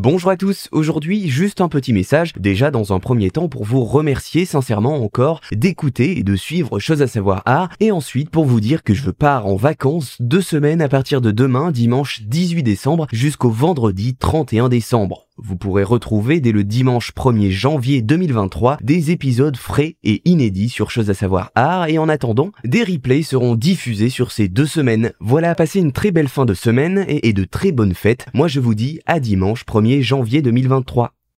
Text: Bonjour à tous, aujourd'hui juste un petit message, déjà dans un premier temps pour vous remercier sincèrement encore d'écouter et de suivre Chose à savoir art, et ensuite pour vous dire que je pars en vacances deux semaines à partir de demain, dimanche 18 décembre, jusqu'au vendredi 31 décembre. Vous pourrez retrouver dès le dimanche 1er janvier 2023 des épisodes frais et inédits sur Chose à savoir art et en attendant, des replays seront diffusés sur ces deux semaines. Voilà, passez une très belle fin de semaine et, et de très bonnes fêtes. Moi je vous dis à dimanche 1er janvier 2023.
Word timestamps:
Bonjour 0.00 0.30
à 0.30 0.36
tous, 0.36 0.68
aujourd'hui 0.70 1.28
juste 1.28 1.60
un 1.60 1.68
petit 1.68 1.92
message, 1.92 2.32
déjà 2.38 2.70
dans 2.70 2.92
un 2.92 3.00
premier 3.00 3.32
temps 3.32 3.48
pour 3.48 3.64
vous 3.64 3.82
remercier 3.82 4.44
sincèrement 4.44 5.02
encore 5.02 5.40
d'écouter 5.50 6.20
et 6.20 6.22
de 6.22 6.36
suivre 6.36 6.78
Chose 6.78 7.02
à 7.02 7.08
savoir 7.08 7.42
art, 7.46 7.70
et 7.80 7.90
ensuite 7.90 8.30
pour 8.30 8.44
vous 8.44 8.60
dire 8.60 8.84
que 8.84 8.94
je 8.94 9.10
pars 9.10 9.46
en 9.46 9.56
vacances 9.56 10.14
deux 10.20 10.40
semaines 10.40 10.82
à 10.82 10.88
partir 10.88 11.20
de 11.20 11.32
demain, 11.32 11.72
dimanche 11.72 12.22
18 12.22 12.62
décembre, 12.62 13.08
jusqu'au 13.10 13.50
vendredi 13.50 14.14
31 14.14 14.68
décembre. 14.68 15.27
Vous 15.40 15.56
pourrez 15.56 15.84
retrouver 15.84 16.40
dès 16.40 16.50
le 16.50 16.64
dimanche 16.64 17.12
1er 17.14 17.50
janvier 17.50 18.02
2023 18.02 18.78
des 18.82 19.12
épisodes 19.12 19.56
frais 19.56 19.96
et 20.02 20.20
inédits 20.24 20.68
sur 20.68 20.90
Chose 20.90 21.10
à 21.10 21.14
savoir 21.14 21.52
art 21.54 21.86
et 21.86 21.98
en 21.98 22.08
attendant, 22.08 22.50
des 22.64 22.82
replays 22.82 23.22
seront 23.22 23.54
diffusés 23.54 24.08
sur 24.08 24.32
ces 24.32 24.48
deux 24.48 24.66
semaines. 24.66 25.12
Voilà, 25.20 25.54
passez 25.54 25.78
une 25.78 25.92
très 25.92 26.10
belle 26.10 26.28
fin 26.28 26.44
de 26.44 26.54
semaine 26.54 27.04
et, 27.06 27.28
et 27.28 27.32
de 27.32 27.44
très 27.44 27.70
bonnes 27.70 27.94
fêtes. 27.94 28.26
Moi 28.34 28.48
je 28.48 28.58
vous 28.58 28.74
dis 28.74 28.98
à 29.06 29.20
dimanche 29.20 29.64
1er 29.64 30.02
janvier 30.02 30.42
2023. 30.42 31.17